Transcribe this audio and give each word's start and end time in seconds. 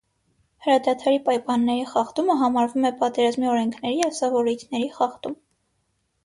Հրադադարի 0.67 1.19
պայմանների 1.27 1.83
խախտումը 1.91 2.37
համարվում 2.39 2.87
է 2.91 2.93
պատերազմի 3.03 3.51
օրենքների 3.53 4.01
և 4.01 4.17
սովորույթների 4.21 4.91
խախտում։ 4.97 5.39